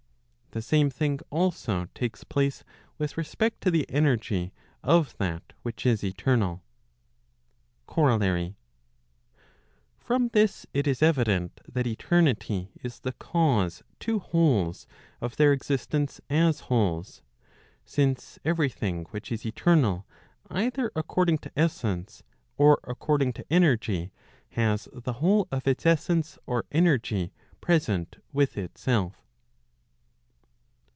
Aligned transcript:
The 0.53 0.61
same 0.61 0.89
thing 0.89 1.21
also 1.29 1.85
takes 1.95 2.25
place 2.25 2.65
with 2.97 3.15
respect 3.17 3.61
to 3.61 3.71
the 3.71 3.89
energy 3.89 4.51
of 4.83 5.15
that 5.17 5.53
which 5.61 5.85
Is 5.85 6.03
eternal. 6.03 6.61
COROLLA 7.87 8.37
ET. 8.47 8.53
From 9.97 10.27
this 10.33 10.65
it 10.73 10.87
is 10.87 11.01
evident 11.01 11.61
that 11.71 11.87
eternity 11.87 12.69
is 12.83 12.99
the 12.99 13.13
cause 13.13 13.81
to 14.01 14.19
wholes 14.19 14.87
of 15.21 15.37
their 15.37 15.53
existence 15.53 16.19
as 16.29 16.59
wholes, 16.59 17.21
since 17.85 18.37
every 18.43 18.67
thing 18.67 19.05
which 19.11 19.31
is 19.31 19.45
eternal 19.45 20.05
either 20.49 20.91
according 20.97 21.37
to 21.37 21.51
essence, 21.57 22.23
or 22.57 22.77
according 22.83 23.31
to 23.31 23.45
energy, 23.49 24.11
has 24.49 24.89
the 24.91 25.13
whole 25.13 25.47
of 25.49 25.65
its 25.65 25.85
essence 25.85 26.37
or 26.45 26.65
energy 26.73 27.31
present 27.61 28.17
with 28.33 28.57
itself. 28.57 29.15